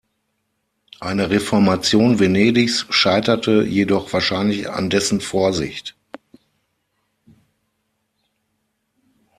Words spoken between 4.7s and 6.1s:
dessen Vorsicht.